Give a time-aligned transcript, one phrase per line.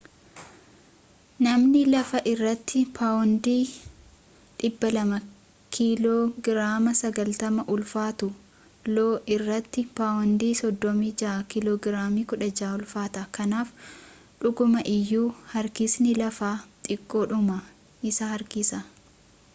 [1.45, 3.65] namni lafa irratti paawondii
[4.63, 5.19] 200
[5.75, 8.29] kiiloo giraama 90 ulfaatu
[8.95, 13.27] lo irratti paawundii 36 kiiloo giraamii 16 ulfaata.
[13.39, 13.75] kanaaf
[14.43, 16.57] dhuguma iyyuu harkisni lafaa
[16.89, 17.59] xiqqoodhuma
[18.17, 18.81] si harkisa